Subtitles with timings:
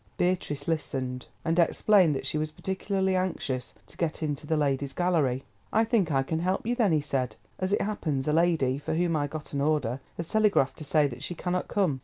[0.17, 5.43] Beatrice listened, and explained that she was particularly anxious to get into the Ladies' Gallery.
[5.71, 7.35] "I think that I can help you, then," he said.
[7.59, 11.05] "As it happens a lady, for whom I got an order, has telegraphed to say
[11.05, 11.99] that she cannot come.